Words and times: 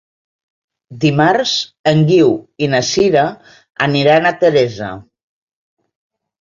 Dimarts 1.03 1.51
en 1.91 2.01
Guiu 2.07 2.33
i 2.65 2.71
na 2.73 2.81
Sira 2.89 3.27
aniran 3.91 4.33
a 4.33 4.35
Teresa. 4.43 4.93